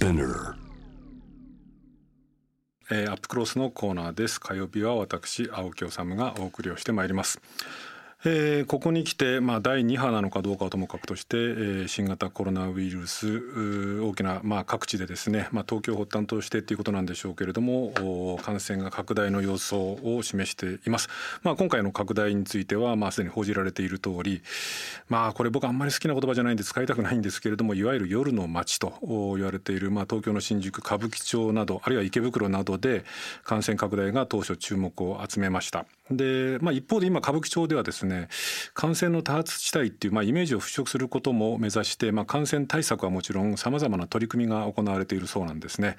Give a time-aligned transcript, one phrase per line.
[0.00, 0.54] Spinner
[2.90, 4.40] えーアップクロスのコーナーです。
[4.40, 7.38] 火曜日は私青木治がお送りをしてまいります。
[8.22, 21.08] えーここに来て、まあ、第2波なのかどうかはともかくとして、えー新型コロナウイルス大きな、まあ、各地でですね、まあ、東京を発端としてということなんでしょうけれども感染が拡大の様相を示しています、
[21.42, 24.42] まあ、今回の拡大については、まあ、すでに報じられている通り
[25.08, 33.04] まあこれ僕あんまり好きな言葉じゃないんで使いたくないんですけれどもいわゆる夜の街と言われている、まあ、東京の新宿歌舞伎町などあるいは池袋などで
[33.44, 35.86] 感染拡大が当初注目を集めました。
[36.10, 38.28] で、まあ、一方で今歌舞伎町ではですね
[38.74, 45.96] 感染の多発地帯っていう、まあ、イメージを払拭することも目指して、まあ、感染対策はもちろんさまざまな取り組みが行われているそうなんですね。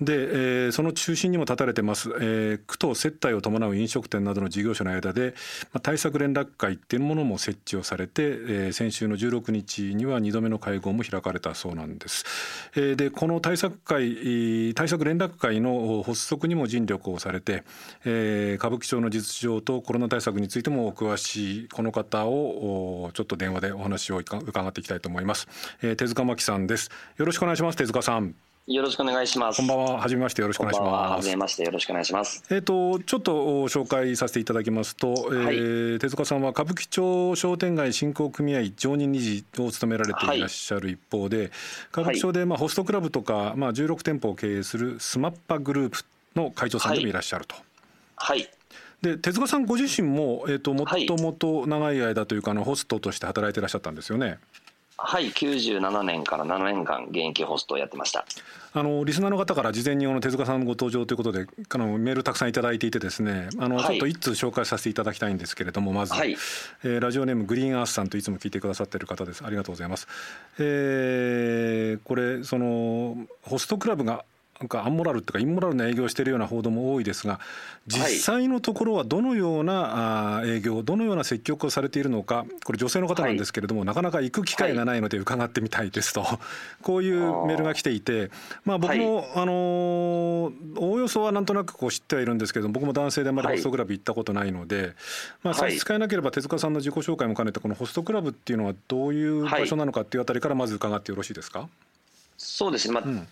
[0.00, 5.34] で、えーその中心にも立たれてます、えー区と接待を伴う飲食店などの事業者の間で、
[5.72, 12.24] まあ、対策連絡会っていうものも設置をされて、えー先週の16日には2度目の会合も開かれたそうなんです。
[12.76, 17.64] えーでこの対策会対策連絡会の発足にも尽力をされて、
[18.04, 25.48] えー歌舞伎町の実情とコロナ対策についてもお詳しいこの方をおちょっと電話でお話を伺っていきたいと思います、
[25.82, 28.34] えー手塚真紀さんですよろしくお願いします手塚さん
[28.68, 29.56] よろしくお願いします。
[29.56, 31.00] こんばんははじめましてよろしくお願いしこんばんは。
[31.00, 31.64] ますはじめまして。
[31.64, 32.44] よろしくお願いします。
[32.50, 41.50] えー、とちょっとお紹介させていただきますと、えー手塚さんは歌舞伎町商店街振興組合常任理事を務められていらっしゃる一方で、
[41.92, 46.00] 歌舞伎町でまあホストクラブとか、まあ、16店舗を経営するスマッパグループ
[46.36, 47.54] の会長さんでもいらっしゃると。
[48.16, 48.50] はい。
[49.02, 54.38] で手塚さんご自身も、えー、ともはいともと長い間というかあのホストとして働いていらっしゃったんですよね。
[55.00, 55.30] はい。
[55.30, 58.26] 97年から7年間現役ホストをやってました。
[58.74, 66.32] あのリスナーの方から事前にあの手塚さんのご登場ということであのメールたくさんいただいていてですねあの、はいちょっと一通紹介させていただきたいんですけれどもまず、はい
[66.84, 70.08] えーラジオネームグリーンアースさんといつも聞いてくださっている方ですありがとうございます、
[70.58, 74.24] えーこれそのホストクラブが
[74.60, 77.38] なんかアンモラルっていうかインモラルな営業をしているような報道も多いですが
[77.86, 86.24] 実際のところはどのような営業どのような積極をされているのかこれ女性の方なんですけれども、なかなか行く機会がないので伺ってみたいですと、
[86.82, 88.30] こういうメールが来ていて
[88.64, 93.56] まあ僕も、あのーおおよそはなんとなくこう知ってはいるんですけど僕も男性であまりはい。
[93.56, 94.94] ホストクラブ行ったことないので、
[95.42, 95.72] まあ、差はい。
[95.72, 101.68] し支えなければ手塚さんの自己紹介も兼ねてこのホストクラブっていうのはどういう場所なのかっていうあたりからまず伺ってよろしいですか、
[102.36, 102.94] そうですね。
[102.94, 103.16] まあ、うん。
[103.16, 103.24] えー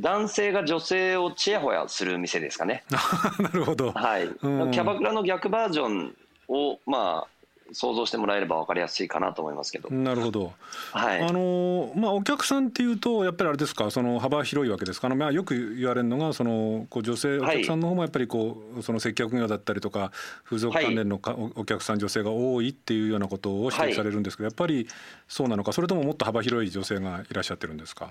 [0.00, 2.84] 男性が女性をちやほやする店ですかね。
[3.38, 4.24] なるほど、はい。
[4.24, 4.28] う
[4.66, 6.16] んキャバクラの逆バージョン
[6.48, 7.26] をまあ
[7.72, 9.90] 想像してもらえればわかりやすいかなと思いますけど。
[9.90, 10.52] なるほど、
[10.92, 11.20] はい。
[11.20, 15.08] あのまあ、お客さんっていうとやっぱりあれですかその幅広いわけですか？
[15.08, 20.12] あの、まあ、よく言われるのがそのこう女性おはい客さんの方もやっぱりこうその接客業だったりとか
[20.44, 24.86] 風俗関連のかおお客さん女性が多いっていうようなことを指摘されるんですけど、やっぱり
[25.28, 28.10] そうなのかそれとももっと幅広い女性がいらっしゃってるんですか？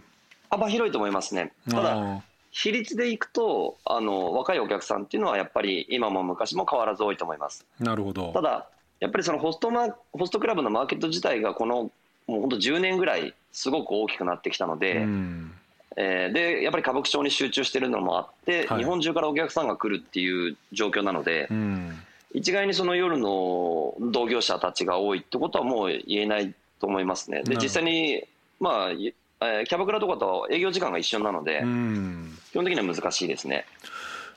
[0.50, 1.54] 幅広いと思いますね。
[1.70, 1.94] ただ。
[1.94, 2.22] あ
[2.58, 7.66] 比率でいくとあの若いお客さんっていうのはやっぱり今も昔も変わらず多いと思います。
[7.82, 8.70] ーなるほどただ
[9.02, 11.92] やっぱりそのホストマホストクラブのマーケット自体がこの
[12.28, 15.52] もう本当10年ぐらいすごく大きくなってきたので、うん
[15.98, 22.00] えーでやっぱり歌舞伎町に集中してるのもあって、はい日本中からお客さんが来るっていう状況なので、うん
[22.34, 27.44] 一概にその夜の同業者たちが多いってことはもう言えないと思いますね。
[27.44, 28.24] で実際に
[28.60, 32.38] まあいえーキャバクラとかと営業時間が一緒なので、うん。
[32.52, 33.66] 基本的には難しいですね。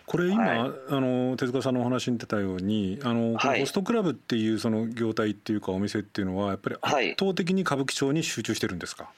[0.07, 0.59] これ今、はい。
[0.59, 3.61] あの手塚さんのお話に出たようにあの、はい。
[3.61, 7.13] ホストクラブっていうその業態っていうかお店っていうのはやっぱりはい。
[7.13, 9.11] 圧倒的に歌舞伎町に集中してるんですか、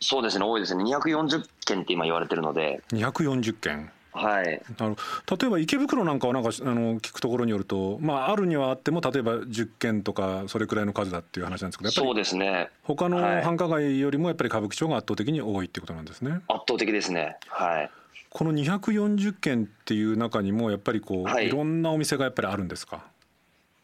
[0.00, 4.96] そうですね、多いですね、240件って今言われてるので、240件はい、あの
[5.40, 13.42] 例えば池袋なんかはなんかあの聞くところによると、まあ、あるにはあっても例えば10件とかそれくらいの数だっていう話なんですけどやっぱそうりですね、他のはい。
[13.42, 16.42] 繁華街よりもやっぱり歌舞伎町が圧倒的に多いっていうことなんですね。
[16.48, 17.90] 圧倒的ですね、はい、
[18.28, 21.46] この240件っていう中にもやっぱりこう、はい。
[21.46, 23.04] い、ろんなお店がやっぱりあるんですか？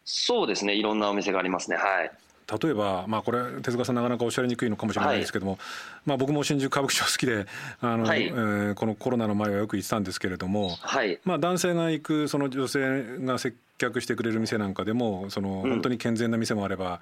[0.04, 2.10] そうですね、いろんなお店がありますね、はい、
[2.62, 5.58] 例えば、まあ、これ手塚さんなかなかおっしゃりにくいのかもしれないですけども、
[6.06, 7.46] まあ、僕も新宿歌舞伎町好きで
[7.80, 8.24] あの、はい。
[8.24, 15.70] えーこのコロナの前はよく行ってたんですけれども、はい、まあ、男性が行くその女性が接客してくれる店なんかでもそのうん。
[15.70, 17.00] 本当に健全な店もあれば、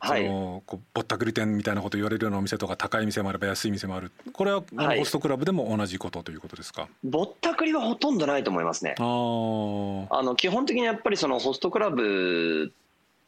[0.00, 0.24] はい。
[0.24, 4.12] そのこうぼったくり店みたいなこと言われるようなお店とか高い店もあれば安い店もある。
[4.32, 4.62] これは
[4.96, 8.94] ホストクラブでも同じことということですか、ぼったくりはほとんどないと思いますね。
[8.98, 12.72] あの基本的にやっぱりそのホストクラブ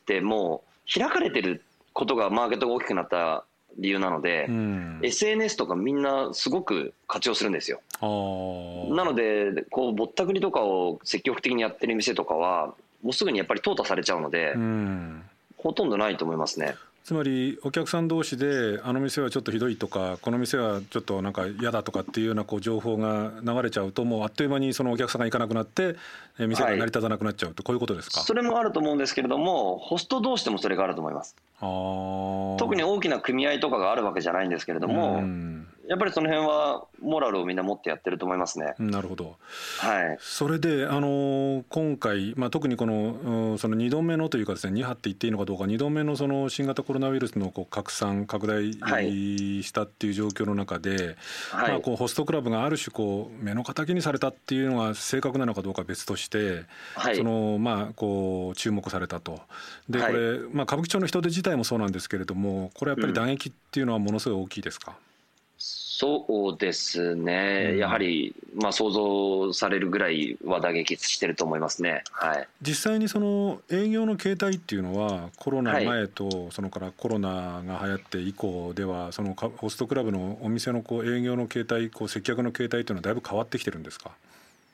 [0.03, 3.45] ってもう開かれてることがマーケットが大きくなった
[3.79, 7.81] 理由なので、うん SNS とかみんなすごく活用するんですよ。
[8.95, 15.23] なのでこうぼったくりとかを積極的にやってる店とかはもうすぐにやっぱり淘汰されちゃうので、うん
[15.57, 16.75] ほとんどないと思いますね。
[17.05, 25.97] つまりお客さん同士であの店はちょっとひどいとかこの店はちょっとなんか嫌だとかっていうようなこう情報が流れちゃうともうあっという間にそのお客さんが行かなくなって
[26.39, 31.37] え店が成り立たなくなっちゃうとこういうことですか、それもあると思うんですけれどもホスト同士でもそれがあると思います。
[31.61, 38.75] 特に大きな組合とかがあるわけじゃないんですけれども、うんやっぱりその辺はモラルをみんな持ってやってると思いますね。
[38.79, 39.39] なるほど。
[39.81, 40.19] はい。
[40.21, 51.17] それで、あの今回、まあ、特にこのうんその2度目のというかですね2波って言っていいのかどうか2度目のその新型コロナウイルスのこう拡散拡大はいしたっていう状況の中で、
[51.51, 51.71] はい。
[51.73, 57.17] まあ、こうホストクラブがある種こう目の敵にされたっていうのが正確なのかどうかは別として、はい。
[57.17, 59.41] そのまあ、こう注目されたと。
[59.89, 60.15] でこはい。
[60.15, 64.97] れ、まあ、歌舞伎町の人手自体もそうなんですけれどもこれやっぱり打撃っていうのはものすごい大きいですか、
[66.01, 67.79] そうですね、うん。
[67.79, 72.05] やはり、まあ、想像されるぐらいは打撃してると思いますね。
[72.13, 72.49] はい。
[72.63, 84.11] 実際にその営業の形態っていうのはコロナ前とそのからコロナが流行って以降ではそのかホストクラブのお店のこう営業の形態こう接客の形態っていうのはだいぶ変わってきてるんですか、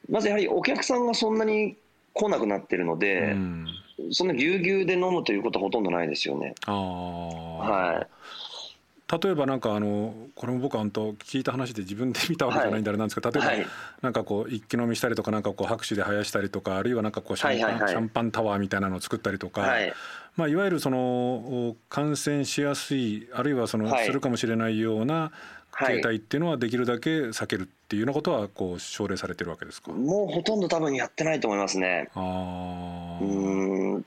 [0.09, 1.75] まずやはりお客さんがそんなに
[2.13, 3.67] 来なくなってるので、うん、
[4.13, 6.55] そんなぎゅうぎゅうで飲むということはほとんどないですよね。
[6.67, 8.07] は
[9.09, 13.67] 例えばなんかあのこれも僕は本当聞いた話で自分で見たわけじゃないんであれなんですけど、例えばはい
[14.03, 19.93] なんかこう一気飲みしたりとかなんかこう拍手で生やしたりとかあるいはなんかこうシャンパン,、シャンパンタワーみたいなのを作ったりとか、はい。
[20.35, 25.31] まあ、いわゆるそのお感染しやすいあるいはそのはいするかもしれないような
[25.71, 29.93] はい形態っていうのはできるだけ避けるっていうようなことはこう奨励されてるわけですか？
[29.93, 32.09] もうほとんど多分やってないと思いますね。
[32.15, 34.05] あうん。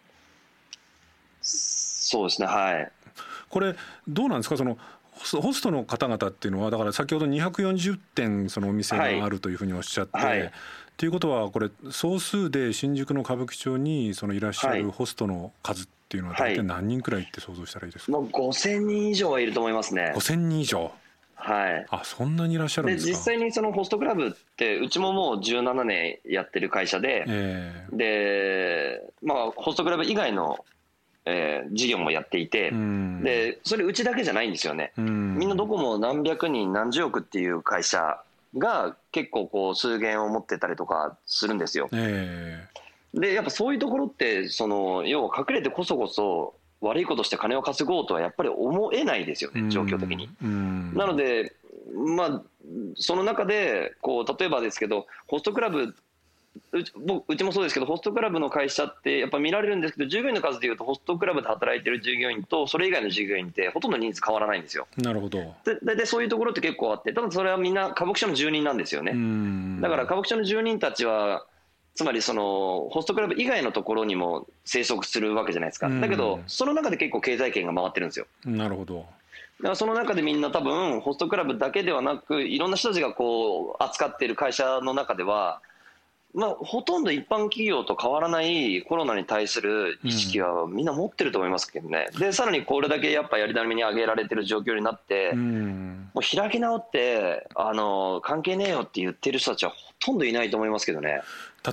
[1.41, 2.91] そうですね、はい。
[3.49, 3.75] これ
[4.07, 4.57] どうなんですか？
[4.57, 4.77] その
[5.41, 10.41] ホストの方々っていうのはだから先ほど240店そのお店があるというふうにおっしゃって、はい。
[10.41, 10.51] っ
[10.95, 14.83] ていうことはこれ総数で新宿の歌舞伎町にそのいらっしゃはい。
[14.83, 20.13] るホストの数っていうのは大体何人くらいって想像したらいいですか、もう5000人以上はいると思いますね。
[20.15, 20.91] 5000人以上？
[21.35, 21.85] はい。
[21.89, 23.11] あそんなにいらっしゃるんでですか？
[23.11, 27.95] 実際にそのホストクラブってうちももう17年やってる会社で、ええ。
[27.95, 30.65] でまあホストクラブ以外の、
[31.29, 33.23] えー事業もやっていて、うん。
[33.23, 35.37] でそれうちだけじゃないんですよね、うん。
[35.37, 38.19] みんなどこも何百人何十億っていう会社
[38.57, 41.89] が結構こう数源を持ってたりとかするんですよ。
[41.93, 42.67] え
[43.13, 50.29] でやっぱそういうところってその要は隠れてこそこそ悪いことして金を稼ごうとはやっぱり思えないですよえね状況的に。
[50.41, 50.93] うん。
[50.95, 51.53] なので、
[52.15, 52.41] まあ、
[52.95, 55.95] その中でこう例えばですけどホストクラブ
[56.71, 64.87] うち僕うちもそうですけどホストクラブの会社ってやっぱ見られるんですけど従業員の数でいうとホストクラブで働いてる従業員とそれ以外の従業員ってほとんど人数変わらないんですよ。
[64.97, 69.13] なるほど、で大体そういうところって結構あってただそれはみんな歌舞伎町の住人なんですよね。
[69.13, 71.45] うんだから歌舞伎町の住人たちは
[71.95, 75.87] つまりそのホストクラブ以外のところにも生息するわけじゃないですか。
[75.87, 78.27] うんだけどその中で結構経済圏が回ってるんですよ。
[78.45, 79.05] なるほど
[79.59, 85.61] だからその中でみんな多分ホストクラブだけではなくいろんな人たちがこう扱っている会社の中では、
[86.33, 96.09] まあ、ほとんど一般企業と変わらないコロナに対する意識はみんな持ってると思いますけどね、でさらにこれだけやっぱやりだめに上げられてる状況になって、うん。
[96.13, 101.21] もう開き直ってあの関係ねえよって言ってる人たちはほとんどいないと思いますけどね。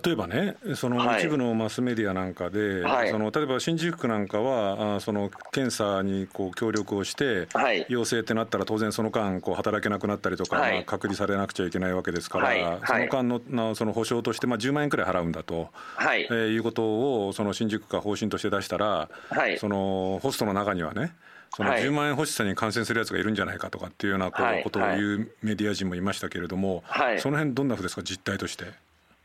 [0.04, 1.22] 例えばねそのはい。
[1.22, 3.10] 一部のマスメディアなんかで、はい。
[3.10, 7.86] その例えば新宿区なんかはあその検査にこう協力をして、はい。
[7.88, 10.72] 陽性ってなったら当然その間こう働けなくなったりとか、はい。
[10.72, 16.22] まあ隔離されなくちゃいけないわけですから、その間のなその保証として、まあ、10万円くらい払うんだと、はい。
[16.22, 19.58] えーいうことをその新宿区が方針として出したら、はい。
[19.58, 21.12] そのホストの中にはね
[21.54, 21.82] そのはい。
[21.82, 27.20] 10万円欲しさに感染するやつがいるんじゃないかとかっていうようなことを言うメディア人もいましたけれども、はい。
[27.20, 28.64] その辺どんなふうですか実態として？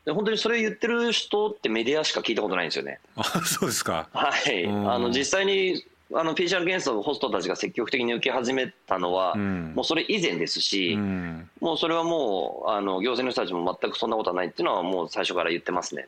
[0.04, 2.98] で本当にそれ言ってる人ってメディアしか聞いたことないんですよね。
[3.16, 4.08] あそうですか。
[4.12, 16.06] はい、うんあの実際にあの PCR 検査をホストたちが積極的に受け始めたのは、うんもうそれ以前ですし、うんもうそれはもうあの行政の人たちも全くそんなことはないっていうのは、もう最初から言ってますね。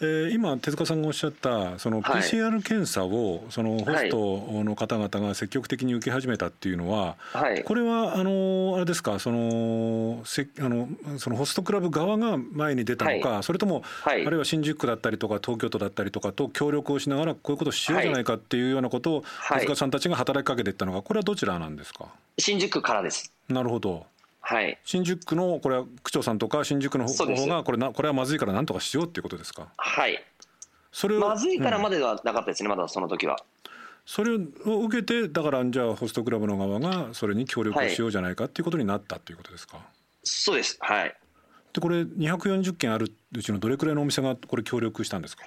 [0.00, 2.22] えー今手塚さんがおっしゃったそのはい。
[2.22, 9.18] PCR 検査をそのホストの方々が積極的に受け始めたっていうのははい、これはあのあれですか？
[9.18, 14.26] そのせあのそのホストクラブ側が前に出たのか、それとも、はい。
[14.26, 19.60] あるいは新宿区だったりとか東京都だったりとかと協力をしながらこういうことをしようじゃないかっていうようなことをはい。
[19.60, 22.06] 手塚さんたちが働きかけていったのかこれはどちらなんですか？
[22.38, 23.32] 新宿区からです。
[23.48, 24.06] なるほど
[24.44, 29.68] はい、新宿区のこれは区長さんとか新宿の方がこれなこれはまずいからなんとかしようっていうことですか？
[29.76, 30.22] はい、
[30.90, 31.82] それをまずいからうん。
[31.84, 33.38] まではなかったですね、まだその時は。
[34.04, 34.38] それを
[34.82, 39.78] 受けてだからじゃあホストクラブの側がそれに協力をしようじゃないかっていうことになったっていうことですか、
[40.24, 41.14] そうです、はい、
[41.72, 45.44] でこれ240件あるうちのどれくらいのお店がこれ協力したんですか？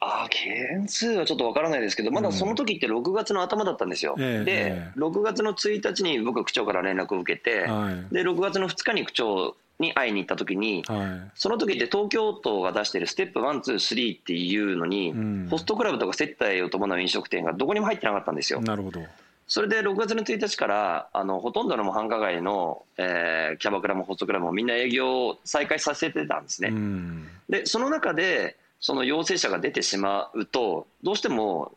[0.00, 4.14] ああ、件数はちょっとわからないですけど、まだその時って6月の頭だったんですよ。
[4.18, 4.98] ええでえ、え。
[4.98, 8.14] 6月の1日に僕、区長から連絡を受けて、はい。
[8.14, 15.48] で、6月の2日に区長に会いに行った時に、はその時って東京都が出してるステップ1、2、3っていうのに、うん。
[15.50, 18.60] ホストクラブとか接待を伴う飲食店がどこにも入ってなかったんですよ。
[18.60, 18.62] い。
[18.62, 19.00] なるほど。
[19.48, 26.68] それで6月の1日からあのほとんどの繁華街の、えーキャバクラもホストクラブもみんな営業を再開させてたんですね。
[26.68, 27.28] うん。
[27.48, 31.72] でその中でその陽性者が出てしまうとどうしても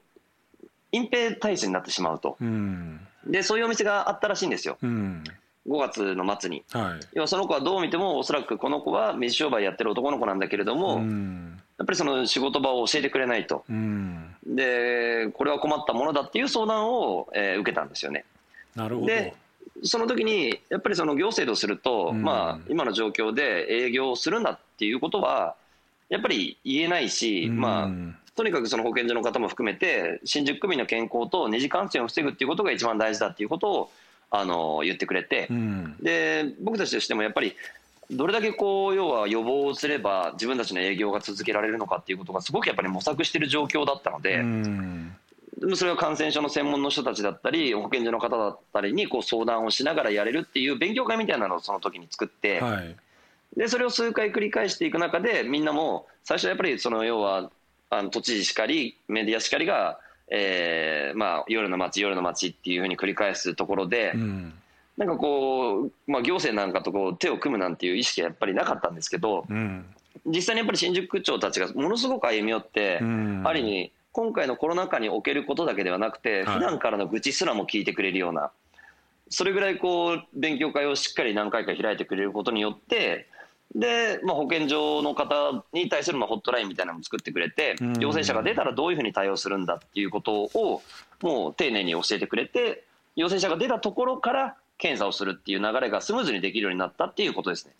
[0.91, 2.37] 隠蔽体制になってしまうと。
[2.39, 2.99] うん。
[3.25, 4.77] でそういうお店があったらしいんですよ。
[4.81, 5.23] うん。
[5.67, 6.63] 5月の末に。
[6.71, 6.99] はい。
[7.13, 11.61] 要はその子はどう見てもおそらくこの子は水商売やってる男の子なんだけれども、うん。
[11.77, 13.63] やっぱりその仕事場を教えてくれないと。
[13.69, 14.35] うん。
[14.45, 18.25] でこれは困ったものだっていう相談を、えー受けたんですよね。
[18.75, 19.07] なるほど。
[19.07, 19.33] で
[19.83, 22.21] その時にやっぱりその行政とすると、うん。
[22.21, 25.55] まあ、今の状況で営業をするんだっていうことは
[26.11, 27.59] やっぱり言えないし、うん。
[27.59, 27.89] まあ、
[28.35, 33.91] とにかくその保健所の方も含めて新宿区民の健康と二次感染を防ぐっていうことが一番大事だっていうことを
[34.29, 35.95] あの言ってくれてう、ん。
[36.01, 37.55] で僕たちとしてもやっぱり
[38.11, 44.43] どれだけこう要は予防をすれば自分たちの営業が続けられるのかっていうことがすごくやっぱり模索している状況だったので。
[45.75, 52.95] それは感染症の専門の人たちだったり保健所の方だったりにこう相談をしながらやれるっていう勉強会みたいなのをその時に作って、はい
[53.55, 57.51] でそれを数回繰り返していく中でみんなも最初はやっぱりその要は
[57.89, 64.53] あの都知事しかりメディアしかりが、えーまあ、夜の街夜の街っていうふうに繰り返すところで、うん。
[64.97, 69.85] なんかこう、まあ、行政なんかとこう手を組むなんていう意識はやっぱりなかったんですけどうん。
[70.25, 73.41] 実際にやっぱり新宿区長たちがものすごく歩み寄って、うん。
[73.45, 76.55] ある意味今回のコロナ禍におけることだけではなくて、はい。
[76.55, 78.51] 普段からの愚痴すらも聞いてくれるような
[79.31, 83.27] それぐらいこう勉強会をしっかり何回か開いてくれることによって
[83.75, 87.93] で、まあ、保健所の方に対するまあホットラインみたいなのも作ってくれて、うん。
[87.99, 90.81] 陽性者が出たらどういうふうに対応するんだっていうことを
[91.21, 92.83] もう丁寧に教えてくれて
[93.15, 97.73] 陽性者が出たところから検査をするっていう流れがスムーズにできるようになったっていうことですね。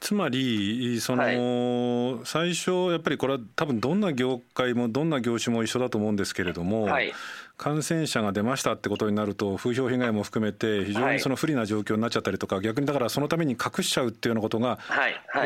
[0.00, 7.12] つまりその、最初やっぱりこれは多分どんな業界もどんな業種も一緒だと思うんですけれども、はい
[7.60, 14.78] 感染者が出ましたってことになると風評被害も含めて非常にその不利な状況になっちゃったりとか、逆にだからそのために隠しちゃうっていうようなことが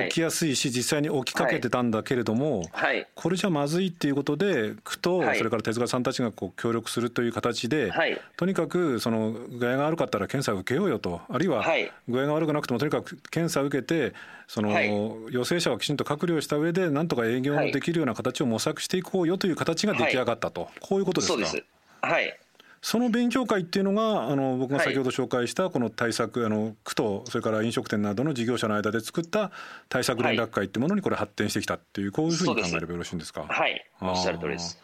[0.09, 3.05] 起きやすいし実際に起きかけてたんだけれども、はい。
[3.17, 5.39] これじゃまずいっていうことで区とはい。
[5.39, 8.17] それから手塚さんたちがこう協力するという形で、はい。
[8.37, 11.91] とにかくその具合が悪かったら検査を受けようよとあるいははい。
[12.09, 14.15] 具合が悪くなくてもとにかく検査を受けて
[14.47, 14.89] そのはい。
[15.33, 21.65] 陽性者をきちんと隔離をした上でなんとか営業もできるような形を模索していこうよという形が出来上がったと、こういうことですか？
[22.07, 22.39] はい。
[22.83, 29.53] その勉強会っていうのがあの僕が先ほど紹介したこの対策あの区とそれから飲食店などの事業者の間で作った
[29.89, 33.47] 対策連絡会っていうものにこれ発展してきたっていうこういうふうに考えればよろしいんですか？
[33.49, 33.91] はい。
[34.03, 34.79] おっしゃる通りです。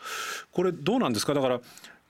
[0.51, 1.35] これどうなんですか？
[1.35, 1.61] だから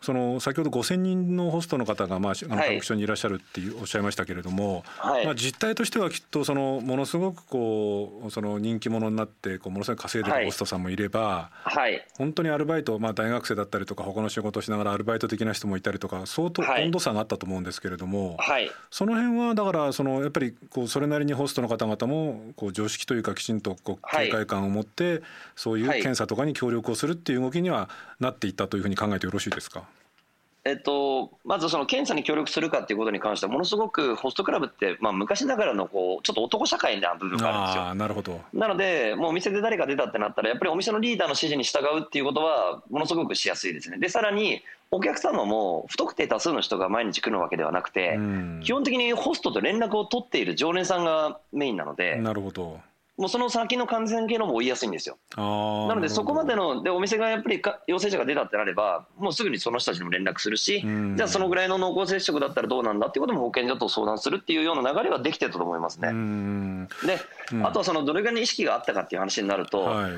[0.02, 2.69] その先ほど5,000人のホストの方が、まあ、あのはい。
[2.69, 5.26] 歌舞伎町にいらっしゃるっていうおっしゃいましたけれども、はい。
[5.26, 10.40] まあ、実態としてはきっとそのものすごくこうその人気者になってこうものすごく稼いではい。
[10.40, 12.02] るホストさんもいれば、はい。
[12.16, 16.85] 本当にアルバイト、まあ、大学生だったりとか他の仕事をしながらアルバイト的な人もいたりとか相当はい。
[16.85, 18.71] 温度差があったと思うんですけれども、はい。
[18.90, 24.26] その辺はだからそのやっぱりこうそれなりにホストの方々もこう常識というかきちんとこうはい。
[24.26, 25.23] 警戒感を持って
[25.57, 26.00] そういうはい。
[26.00, 29.85] 検査とかに協力をするっていう動きにはなっていったというふうに考えてよろしいですか？
[30.64, 38.40] えっと、まずその検査に協力するかっていうことに関してはものすごくホストクラブって、まあ、昔ながらのこうちょっと男社会な部分があるんですよなるほど。
[38.52, 43.98] なので、もうお店で誰か出たってなったら、やっぱりお店のリーダーの指示に従うっていうことは、ものすごくしやすいですね。
[43.98, 44.62] で、さらに、
[44.92, 52.80] お客様も不特定多数の人が毎日来るわけではなくて、うん基本的にホストと連絡を取っている常連さんがメインなので、なるほど。
[53.20, 55.18] もうその先の感染経路も追いやすいんですよ。
[55.36, 61.16] なので、そこまでのの、で、お店がやっぱりか陽性者が出たってなれば、もうすぐにその人たちにも連絡するし、うん。
[61.16, 66.08] じゃあそのぐらいの濃厚接触だったらどうなんだっていうことも保健所と相談するっていうような流れはできてたと思いますね。
[66.08, 66.88] うん。
[67.06, 67.18] で、
[67.52, 67.66] うん。
[67.66, 70.12] あとはそのどれぐらいの意識があったかっていう話になると、はい。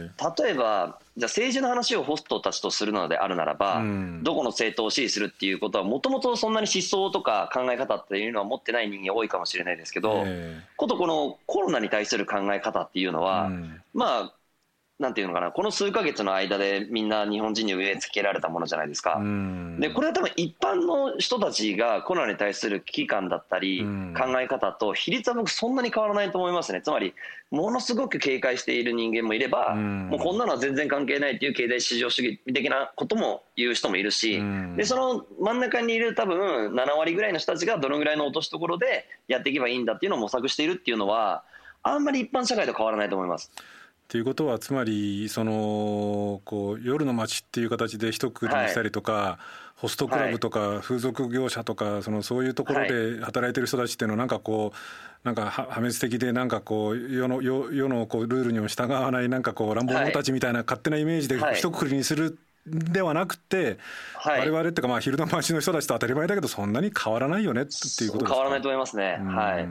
[0.44, 4.20] 例えば、じゃあ政治の話をホストたちとするのであるならば、うん。
[4.22, 13.82] どこの政党を支持するっていうことは、もともとそんなに思想とか考え方っていうのは持ってない人間多いかもしれないですけど、えことこのコロナに対する考え方っていうのえは、うん。
[13.92, 14.32] まあ、
[15.02, 19.16] なんていうのかな、この数ヶ月の間でみんな日本人に植え付けられたものじゃないですか。
[19.16, 19.80] うん。
[19.80, 24.14] でこれは多分一般の人たちがコロナに対する危機感だったりうん。
[24.16, 26.80] 考え方と比率は僕そんなに変わらないと思いますね。
[26.80, 27.14] つまり
[27.50, 30.08] ものすごく警戒している人間もいればうん。
[30.08, 34.76] もうこんなのは全然関係ないっていう経済市場主義的なことも言う人もいるしうん。
[34.76, 41.42] でその真ん中にいる多分7割ぐらいの人たちがどのぐらいの落としどころでやっていけばいいんだっていうのを模索しているっていうのは
[41.82, 43.50] あんまり一般社会と変わらないと思います。
[44.04, 49.44] っていうことはつまりそのこう夜の街っていう形で一括りにしたりとか、はい、
[49.76, 63.78] ホストクラブとか風俗業者とかそのそういうところで働いてる人たちっていうのはなんかこうなんか破滅的でなんかこう世の世世のこうルールにも従わないなんかこう乱暴者たちみたいな勝手なイメージで一括りにするではなくて、
[64.14, 68.34] はい、我々っていうかまあ昼の街の人たちと当たり前だけどそんなに変わらないよねっていうことですか？
[68.34, 69.66] 変わらないと思いますね、はい、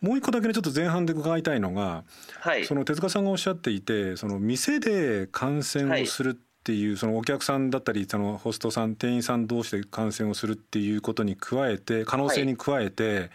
[0.00, 2.04] もう一個だけねちょっと前半で伺いたいのが、
[2.40, 13.30] はい、その手塚さんがおっしゃっていてその店で感染をするっていうそのお客さんだったりそのホストさん店員さん同士で感染をするっていうことに加えて可能性に加えて、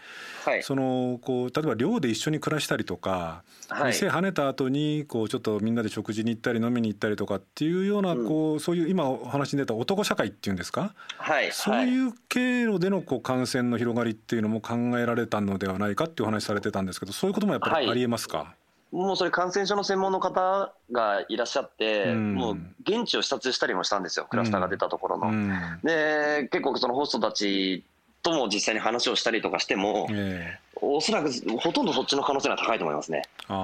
[0.46, 18.54] はい、そのこう例えば寮で一緒に暮らしたりとか、はい、店跳ねた後にこうちょっとみんなで食事に行ったり飲みに行ったりとかっていうようなこう、うん、そういう今お話に出た男社会っていうんですか、はい、そういう経路でのこう感染の広がりっていうのも考えられたのではないかっていうお話されてたんですけどそういうこともやっぱりありえますか、
[18.90, 25.28] もうそれ感染症の専門の方がいらっしゃって、うん、もう現地を視察したりもしたんですよ、クラスターが出たところの。
[25.28, 27.84] うん、で、結構そのホストたち
[28.22, 33.22] とも実際に話をしたりとかしても、えー、おそらくほとんどそっちの可能性が高いと思いますね。
[33.48, 33.54] あ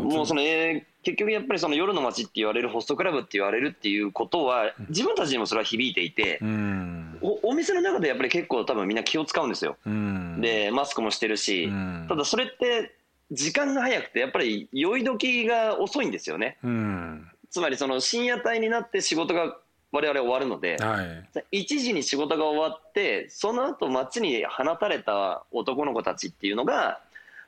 [0.00, 9.76] もうその、えー、結局やっぱりその夜の街って言われるホストクラブって言われるっていうことは、自分たちにもそれは響いていて、うん、おお店の中でやっぱり結構多分みんな気を使うんですよ。
[10.40, 11.70] で、マスクもしてるし、
[12.08, 12.94] ただそれって、
[13.30, 19.56] 時間が早くてやっぱり酔い時が遅いんですよね、うん、つまりその深夜帯になって仕事が
[19.92, 21.02] 我々終わるので、は
[21.52, 27.00] い、1時に仕事が終わってその後街に放たれた男の子たちっていうのが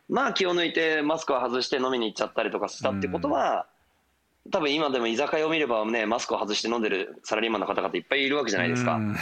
[0.09, 3.67] まあ気を抜いてマスクを外して飲みに行っちゃったりとかしたってことは、
[4.45, 9.15] うん、多分今でも居酒屋を見ればねマスクを外して飲んでるサラリーマンの方々いっぱいいるわけじゃないですか、うん、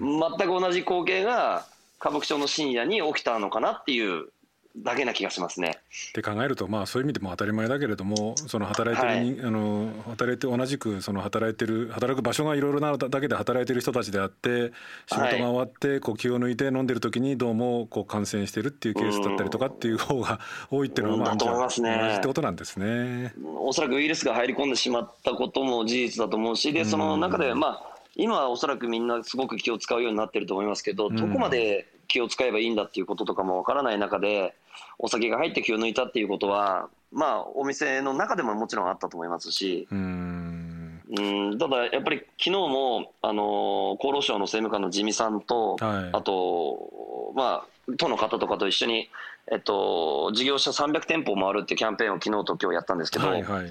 [0.00, 1.66] 全く同じ光景が
[2.00, 4.28] 歌舞伎町の深夜に起きたのかなっていう
[4.76, 5.78] だけな気がしますね。
[6.10, 14.72] って考えると、まあ、そういう意味でも当たり前だけれどもその働いてる、はい、あの働いて同じくその働いてる働く場所がいろいろなだけで働いてる人たちであって
[15.06, 21.98] 仕事が終わってこう気を抜いて飲んでる時にどうもこう感染してるっていうケースだったりとかっていう方が多いっていうのはまあ、だと思いますね。
[22.00, 23.34] 同じってことなんですね。
[23.58, 34.54] おそらくウイルスが入り込んでしまったことも事実だと思うしでその中でまあ今はおそらくみんなすごく気を使うようになってると思いますけど、どこまで気を使えばいいんだっていうこととかもわからない中で
[34.98, 39.88] お酒が入って気を抜いたっていうことはまあお店の中でももちろんあったと思いますし。
[39.90, 41.58] うん。
[41.58, 49.10] ただやっぱり昨日もあの厚労省の政務官の地味さんと、はい、あとまあ都の方とかと一緒に
[49.50, 53.66] えっと事業者300店舗回るっていうキャンペーンを昨日と今日やったんですけど、はいはい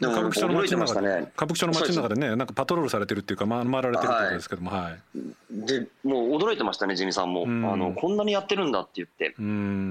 [0.00, 5.00] 歌舞伎町の街の中で、ね、歌舞伎町の街の中でねなんかパトロールされてるっていうか回られてるってことですけども、はい、
[5.50, 9.34] でもう驚いてましたね地味さんも、ん、あのこんなにやってるんだって言って。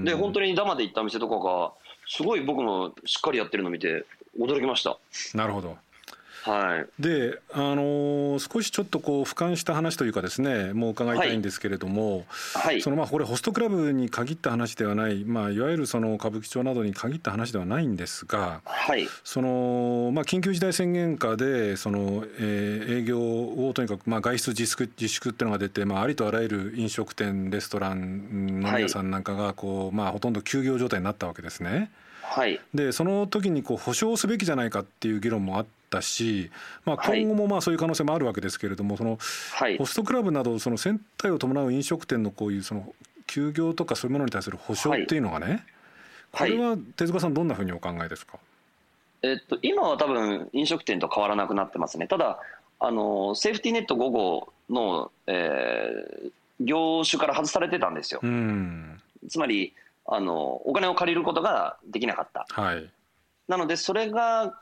[0.04, 1.72] で本当にダマで行った店とかが
[2.06, 4.04] すごい僕もしっかりやってるの見て
[4.38, 4.98] 驚きました。
[5.34, 5.76] なるほど
[6.44, 27.98] はい、で、あのー、少しちょっとこう俯瞰した話というかですねもう伺いたいんですけれども、はい、そのまあこれホストクラブに限った話ではない、まあ、いわゆるその歌舞伎町などに限った話ではないんですが、はい、そのまあ、緊急事態宣言下でその、えー、営業をとにかくまあ外出自粛自粛っていうのが出て、まあ、ありとあらゆる飲食店レストラン
[28.30, 31.90] 飲み屋さんなんかがこう、まあ、ほとんど休業状態になったわけですね。
[32.22, 36.50] はい、でその時にこう保証すべきじゃないかっていう議論もあったし、
[36.84, 39.18] まあ、今後もまあそういう可能性もあるわけですけれども、その
[39.78, 42.94] ホストクラブなどその船体を伴う飲食店のこういうその
[43.26, 45.64] 休業とかそういうものに対する保証っていうのがね、
[46.32, 48.38] これは手塚さんどんなふうにお考えですか、
[49.22, 52.06] えっと、今は多分飲食店と変わらなくなってますね。
[52.06, 52.40] ただ
[52.80, 56.30] あのセーフティーネット5号の、えー、
[56.60, 58.20] 業種から外されてたんですよ。
[59.28, 59.72] つまり
[60.06, 62.90] あのお金を借りることができなかった、はい、
[63.48, 64.60] なのでそれが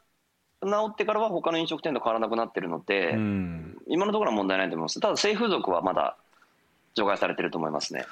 [0.65, 5.01] 治ってからは他の飲食店と変わらなくなってるので、うん、今のところは問題ないと思います。
[5.01, 6.17] ただ性風俗はまだ
[6.95, 8.05] 除外されてると思いますね。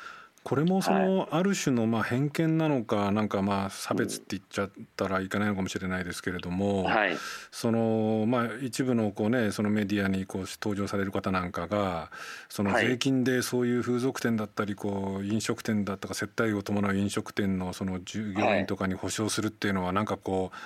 [0.42, 6.88] これもそのある種のまあ偏見なのかなんかまあ差別って言っちゃったらいけないのかもしれないですけれども、
[7.50, 12.10] そのまあ一部のこうねそのメディアにこう登場される方なんかが
[12.48, 20.56] その税金でそういう風俗店だったりこう飲食店だとか接待を伴う飲食店のその従業員とかに保証するっていうのはなんかこう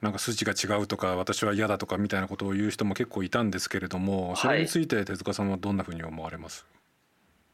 [0.00, 6.64] なんか数値が違うとか私は嫌だとかみたいなことを言う人も結構いたんですけれどもそれについて手塚さんはどんなふうに思われます、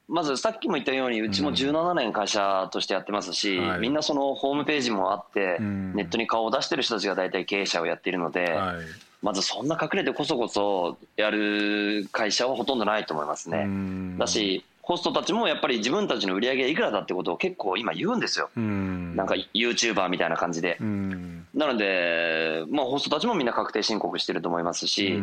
[0.09, 8.77] まずさっきも言ったようにうちも17年会社としてやってますし、うんはい、みんなそのホームページもあって、うん、ネットに顔を出してる人たちが大体経営者をやっているので、はい、
[9.23, 13.63] まずそんな隠れてこそこそやる会社はほとんどないと思いますね。
[13.65, 18.51] うん、だしホストたちもやっぱり自分たちの売り上げいくらだってことを結構今言うんですよ。
[18.55, 20.77] なんか YouTuber みたいな感じで。
[21.55, 25.21] なので、まあ、ホストたちもみんな確定申告してると思いますし、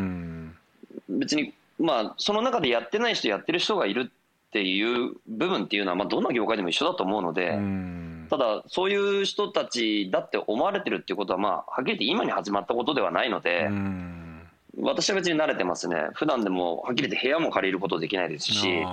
[1.09, 7.59] 別に、まあ、その中でやってない人やってる人がいるっていう部分っていうのは、まあ、どんな業界でも一緒だと思うので、
[8.29, 13.69] ただ、そういう人たちだって思われてるっていうことは、まあ、はっきり言って今に始まったことではないので、
[14.79, 18.85] 私は別に慣れてますね、普段でもはっきり言って部屋も借りることできないですし。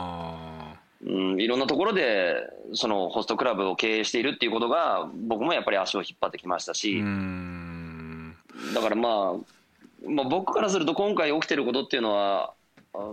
[1.07, 2.37] うん、いろんなところで
[2.75, 7.03] そのホストクラブを経営しているっていうことが僕もやっぱり足を引っ張ってきましたし
[8.75, 12.53] だからまあ、まあ、僕からすると今回起きてることっていうのは、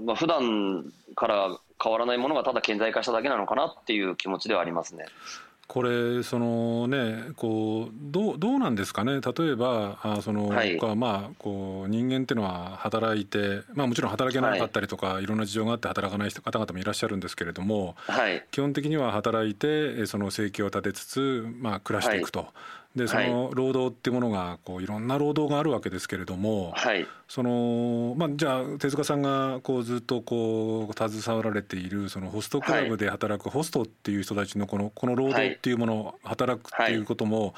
[0.03, 5.05] まあ普段から変わらないものがただ顕在化しただけなのかなっていう気持ちではありますね。
[5.67, 9.19] これそのねこうどうどうなんですかね？
[9.19, 22.47] 例えばあその、はい、まあこう人間っていうのは働いてまあもちろん働けなかったりとか、はい、いろんな事情があって働かない方々もいらっしゃるんですけれども、はい、基本的には働いてその生計を立てつつまあ暮らしていくと。
[22.95, 37.53] でその労働っていうものがこういろんな労働があるわけですけれども、はい、そのまあ、じゃあ手塚さんがこうずっとこう携わられているそのホストクラブで働くホストっていう人たちのこのこの労働っていうもの、働くっていうことも、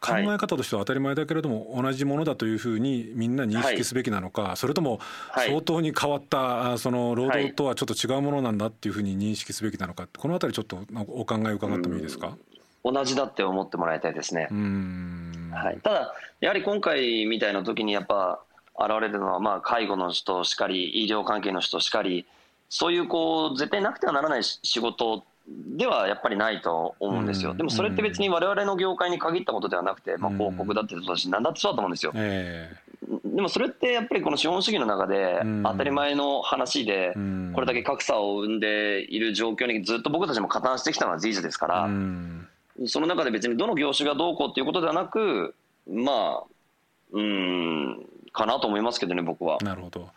[0.00, 4.98] 考え方としては当たり前だけれども同じものだというふうにみんな認識すべきなのか、それとも
[5.36, 12.38] 相当に変わったその労働とはちょっと違うものなんだっていうふうに認識すべきなのかこの辺りちょっとお考え伺ってもいいですか？
[12.84, 14.48] 同じだって思ってもらいたいですね。
[15.52, 18.40] はい、ただ、やはり今回みたいな時にやっぱ
[18.78, 22.26] 現れるのは、まあ、介護の人しかり、医療関係の人しかり、
[22.68, 27.54] そういうこう絶対なくてはならない仕事ではやっぱりないと思うんですよ。
[27.54, 32.12] でもそれって別に我々の業界に限ったことではなくて、まあ、広告だってそうだし、何だってそうだと思うんですよ。
[33.24, 37.12] でもそれってやっぱりこの資本主義の中で当たり前の話で、
[37.54, 41.88] これだけ格差を生んでいる状況にずっと僕たちも加担してきたのは事実ですから。
[42.86, 45.54] その中で別にどの業種がどうこうっていうことではなく、
[45.86, 46.44] まあ、
[47.12, 49.58] うん、かなと思いますけどね、僕は。
[49.60, 50.08] なるほど。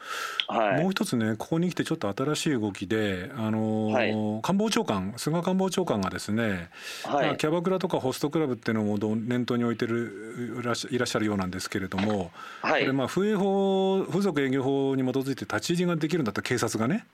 [0.47, 6.69] はい、もう一つね、ここに来てちょっと新しい動きで、あの、はい、官房長官、菅官房長官がですね、
[7.03, 10.75] はい、まあ、キャバクラとかホストクラブっていうのも念頭に置いてるいらっ
[11.07, 17.05] しゃるようなんですけれども、はい、これ、まあ、不営法、風俗営業法に基づいて立ち入りができるんだったら警察がね、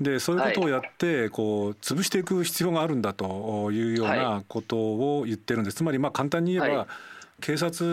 [0.00, 5.76] でそういうことをやってこう潰していく必要があるんだというようなことを言ってるんです。
[5.76, 6.86] つまりまあ簡単に言えば、
[7.40, 7.84] 警察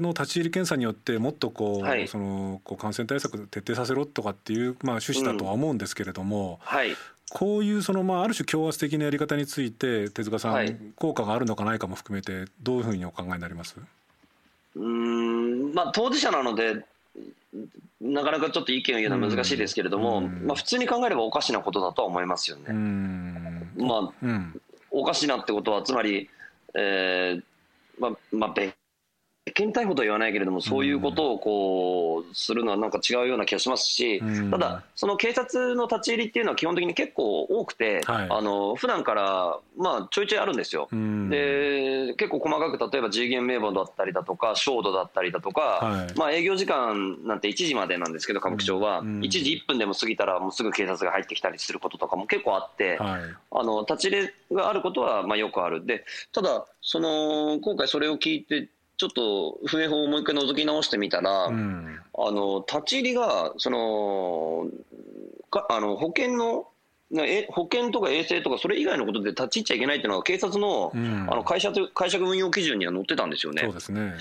[0.00, 6.76] の立ち入り検査によってもっとこう、はい、そのこう感染対策徹底させろとかっていうまあ趣旨だとは思うんですけれども、うん。
[6.76, 6.96] はい、
[7.30, 13.76] こういうそのまあある種強圧的なやり方について手塚さん、はい、効果があるのかないかも含めてどういうふうにお考えになります？
[14.76, 16.84] うんまあ当事者なので
[18.00, 22.72] なかなかちょっと意見を言うのは難しいですけれども、まあ、普通に考えればおかしなことだとは思いますよね。
[23.76, 24.12] まあ、
[24.90, 26.28] おかしなってことはつまり、
[26.74, 27.42] えー
[27.98, 28.54] まあまあ、
[29.50, 40.88] 検体ほど言わないけれども、そういうことをこうするのはなんか違うような気がしますし、ただ、その警察の立ち入りっていうのは基本的に結構多くて、はい、あの普段からまあちょいちょいあるんですよ。
[40.92, 55.84] で結構細かく例えば G 限名簿だったりだとか、焦土だったりだとか、はい、まあ営業時間なんて1時までなんですけど、歌舞伎町は、1時1分でも過ぎたらもうすぐ警察が入ってきたりすることとかも結構あって、はい、あの立ち入りがあることはまあよくある。
[55.84, 64.68] でただその今回それを聞いてちょっと不法をもう一回覗き直してみたら、うん、あの立ち入りがその
[65.50, 66.66] かあの保険の
[67.14, 70.96] え保険とか衛生とかそれ以外のことで立ち入っちゃいけないっていうのは警察の,、あ
[71.34, 73.62] の会社会社運用基準には載ってたんですよね。
[73.62, 74.14] そうですね。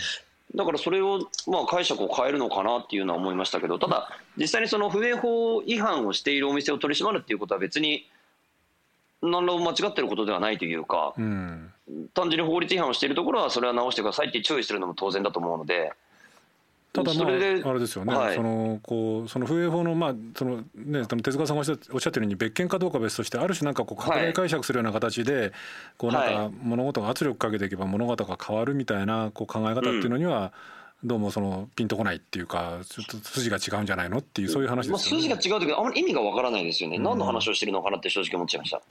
[0.55, 8.09] だからそれを、まあ、解釈を変えるのかなっていうのは思いましたけどただ実際にその不営法違反をしているお店を取り締まるっていうことは別に
[9.21, 11.71] 何ら間違ってることではないというか、うん、
[12.13, 15.93] 単純に法律違反をしているところはそれは直してくださいって注意するのも当然だと思うので。
[16.93, 25.53] ただまあ、あれですよね、はい、そのこうその不営法の、まあそのね、手塚さんがおっしゃってるように、別件かどうか別として、ある種、なんかこう拡大解釈するような形で、
[25.97, 30.51] こうなんか物事が圧力かけていけば、物事が変わるみたいなこう考え方っていうのには、
[31.03, 35.27] どうもそのピンとこないっていうか、ちょっと筋が違うんじゃないのっていう、そういう話ですよね。
[35.33, 38.81] まあ、筋が違うというか、あまり意味がわからないですよね、うん、何の話をしてるのかなって正直思っちゃいました。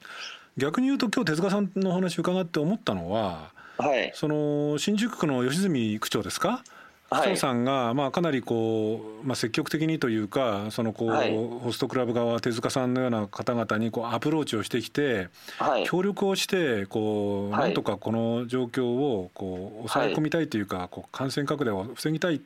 [0.56, 6.64] 逆に言うと今日手塚さんの話伺って思ったのは、はい、その新宿区の吉住区長ですか？
[7.10, 22.40] 区長さんが、まあ、かなりこう、まあ、積極的にというかそのこう、はい、ホストクラブ側手塚さんのような方々にこうアプローチをしてきて、はい、協力をしてこう、なんとかこの状況をこう抑え込みたいというか、こう感染拡大を防ぎたい。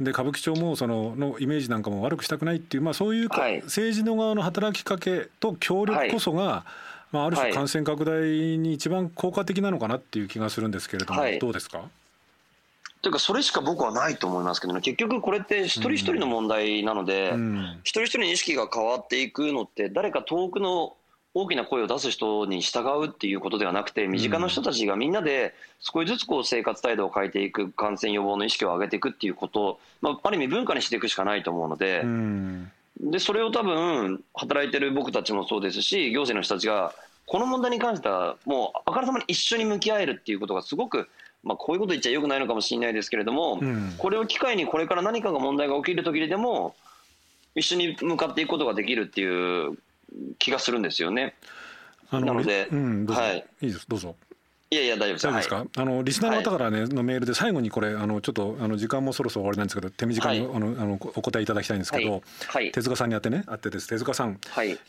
[0.00, 6.64] で歌舞伎町もそののイメージなんかも悪くしたくないっていう、まあ、そういう、政治の側の働きかけと協力こそが、
[7.12, 8.22] まあ、ある種感染拡大
[8.58, 11.82] に一番効果的なのかなっていう気がするんですけれども、はい、どうですか？
[13.02, 14.80] というかそれしか僕はないと思いますけどね。
[14.80, 20.94] 結局これって一人一人の問題なので、うん、一人一人の意識が変わっていくのって誰か遠くの
[21.34, 32.04] 大きな声を出す人に従うっていうことではなくて身近な人たちがみんなで少しずつこう生活態度を変えていく感染予防の意識を上げていくっていうことを、まあ、ある意味文化にしていくしかないと思うので。
[33.00, 36.92] でそれを多分働いてる僕たちもそうですし行政の人たちが
[37.26, 41.08] この問題に関してはもうあからさまに一緒に向き合えるっていうことがすごく
[41.42, 46.74] まあ、こういうこと言っちゃよくないのかもしれないですけれども、うん、これを機会にこれから何かが問題が起きる時でも
[47.54, 49.76] 一緒に向かっていくことができるっていう
[50.38, 51.34] 気がするんですよね。
[52.10, 54.16] なので、うん、はい、いいですどうぞ。
[54.72, 55.48] いやいや大丈夫です。
[55.50, 62.22] か、はい、あのリスナーの方からね、はい、のメールで最後にこれあのちょっとあの時間もそろそろ終わりなんですけど手短に、はい、あのあのお答えいただきたいんですけど、
[62.72, 63.86] 手塚さんにあってねあってです。
[63.86, 64.38] 手塚さん、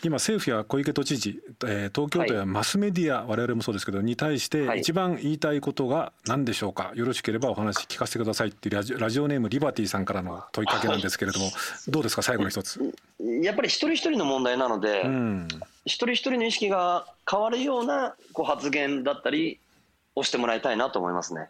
[0.01, 6.93] 今政府や小池都知事、えー、東京都やマスメディア、我々もそうですけどに対して一番言いたいことが何でしょうか？
[6.95, 11.51] よろしければお話聞かせてくださいっていうラジラジオネームリバティさんからの問いかけなんですけれども、
[11.89, 12.21] どうですか？
[12.21, 12.79] 最後の一つ。
[13.41, 15.47] やっぱり一人一人の問題なので、うん、
[15.85, 19.59] 一人一人の意識が変わるようなこう発言だったり
[20.15, 21.47] をしてもらいたいなと思いますね。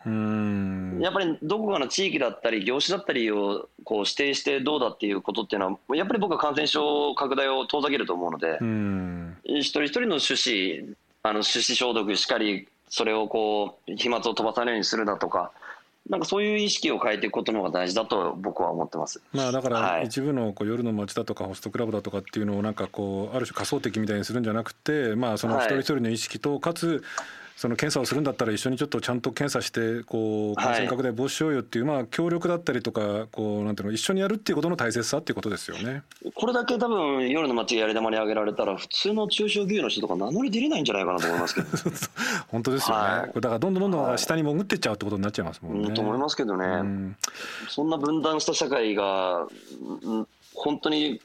[1.02, 8.60] やっぱりどこかの地域だったり業種だったりをこう指定してどうだっていうことっていうのはやっぱり僕は感染症拡大を遠ざけると思うので
[9.44, 15.52] 一人一人の手指あの手指消毒しっかりそれをこう飛沫を飛ばさないようにするだとか
[16.10, 19.22] なんかそういう意識を変えていくことの方が大事だと僕は思ってます。
[19.32, 27.04] まあだから一部のこう夜の街だとかホストクラブだとかっていうのをなんかこうある種仮想敵みたいにするんじゃなくて、まあその一人一人の意識とかつ
[27.56, 36.04] その検査をするんだったら一緒にちょっとちゃんと検査してこう感染拡大防止しようよっていう、まあ協力だったりとかこうなんていうの一緒にやるっていうことの大切さっていうことですよね。
[36.34, 41.68] これだけ多分夜の街がやり玉に挙げられたら普通の中小企業の人とか名乗り出れないんじゃないかなと思いますけど。
[42.50, 43.04] 本当ですよね。
[43.04, 45.92] はい、だからどんどんどんどん下に潜ってっちゃうってことになっちゃいますもんね。
[45.92, 46.66] と思いますけどね。
[46.66, 47.16] うん、
[47.70, 49.48] そんな分断した社会が
[50.54, 51.22] 本当に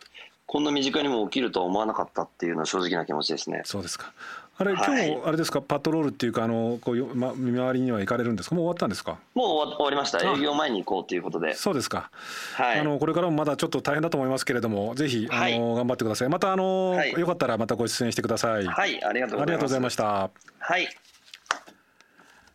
[0.47, 3.63] こんな身近にも起きるとは思わなかったっていうのは正直な気持ちですね。
[3.65, 4.13] そうですか。
[4.61, 9.19] あれ、今日あれですか、パトロールっていうか、あのこうま、見回りには行かれるんですか、もう終わったんですか？
[9.35, 11.55] もう終わりました、営業前に行こうということで。
[11.55, 12.11] そうですか、
[12.55, 16.29] はい、あのこれからもまだちょっと大変だと思いますけれども、ぜひ、あの頑張ってください。
[16.29, 18.67] またあの、はい、よかったらまたご出演してください。
[18.67, 20.31] はい、ありがとうございました。
[20.59, 20.89] はい。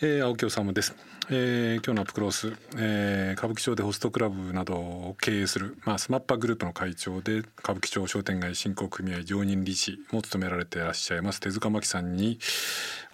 [0.01, 1.12] えー、青木治です。
[1.29, 12.39] えー、今日のアップクロース、えー、歌舞伎町でホストクラブなどを経営する、まあ、スマッパグループの会長で歌舞伎町商店街振興組合常任理事も務められていらっしゃいます手塚真紀さんに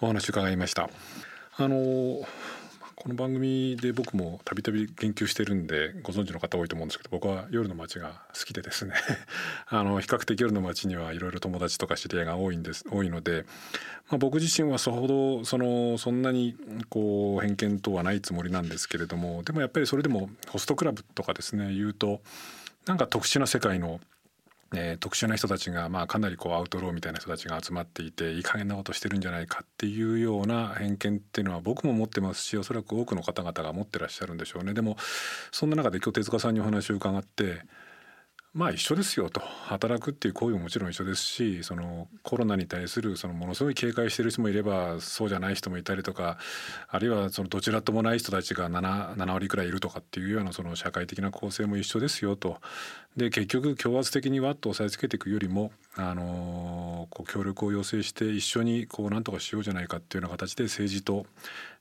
[0.00, 0.90] お話を伺いました。
[1.56, 2.26] あの
[3.02, 8.92] この番組で僕もたびたび言及してるんでご存知の方多いと思うんですけど僕は夜の街が好きでですね
[9.68, 13.46] あの比較的夜の街にはいろいろ友達とか知り合いが多いんです多いので、
[14.10, 16.54] まあ、僕自身はそほどそのそんなに
[16.90, 22.20] こう偏見等はないつもりなんですけれどもでもやっぱりそれでもホストクラブとかですね言うと
[22.84, 23.98] なんか特殊な世界の
[24.72, 34.72] えー、特殊な人たちが、まあ、かなりこうアウトローみたいな人たちが集まっていていい加減なことしてるんじゃないかっていうような偏見っていうのは僕も持ってますしおそらく多くの方々が持ってらっしゃるんでしょうね。
[34.72, 34.96] でも
[35.50, 37.62] そんな中で今日手塚さんにお話を伺って
[38.52, 39.40] まあ一緒ですよと。
[39.40, 46.36] 働くっていう行為ももちろん一緒ですしそのコロナに対するそのものすごい警戒してる人もいればそうじゃない人もいたりとか
[46.88, 52.60] あるいはそのどちらともない人たちが 7, 7割くらいいるとかっていうようなその社会的な構成も一緒ですよと。
[53.16, 61.26] で結局強圧的にわっと押さえつけていくよりもあのこう協力を要請して一緒にこう何とかしようじゃないかっていうような形で政治と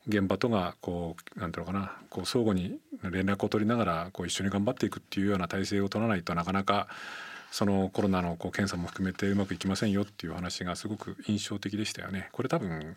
[0.08, 6.88] 現場とがこうなんていうのかなこう相互に連絡を取りながらこう一緒に頑張っていくっていうような体制を取らないとなかなか
[7.52, 12.30] そのコロナのこう検査も含めてうまくいきませんよっていう話がすごく印象的でしたよね。
[12.32, 12.96] これ多分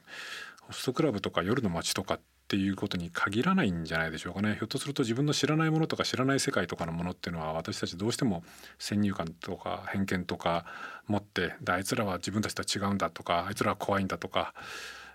[0.60, 8.42] ホストクラブとか夜の街とかっていうことに限らないんじゃないでしょうかねひょっとすると自分の知らないものとか知らない世界とかのものっていうのは私たちどうしても
[8.78, 10.66] 先入観とか偏見とか
[11.06, 14.52] 持ってあいつらは自分たちとは違うんだとかあいつらは怖いんだとか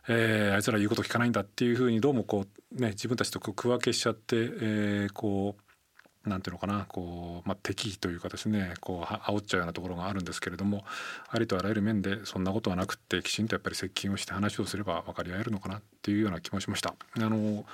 [0.09, 2.45] えー、あいつら言うこと聞かないんだっていうふうにどうもこ
[2.77, 5.61] うね自分たちと区分けしちゃって、えー、こう
[6.29, 10.83] なんていうのかなこう、まあ、敵というかですねこう煽っちゃうようなところがあるんですけれども
[11.29, 16.95] ありとあらゆる面でそんなことはなくってきちんとやっぱり接近をして話をすれば分かり合えるのかなっていうような気もしました。
[17.17, 17.65] あの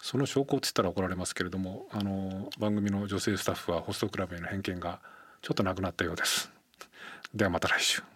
[0.00, 5.00] その証拠っつったら怒られますけれどもあの番組の女性スタッフはホストクラブへの偏見が
[5.42, 6.50] ちょっとなくなったようです。
[7.34, 8.15] ではまた来週。